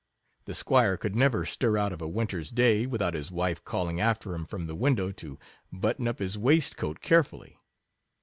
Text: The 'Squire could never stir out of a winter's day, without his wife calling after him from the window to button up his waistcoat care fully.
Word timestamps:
The 0.45 0.55
'Squire 0.55 0.97
could 0.97 1.15
never 1.15 1.45
stir 1.45 1.77
out 1.77 1.93
of 1.93 2.01
a 2.01 2.07
winter's 2.07 2.49
day, 2.49 2.87
without 2.87 3.13
his 3.13 3.29
wife 3.29 3.63
calling 3.63 4.01
after 4.01 4.33
him 4.33 4.45
from 4.47 4.65
the 4.65 4.73
window 4.73 5.11
to 5.11 5.37
button 5.71 6.07
up 6.07 6.17
his 6.17 6.39
waistcoat 6.39 7.01
care 7.01 7.23
fully. 7.23 7.55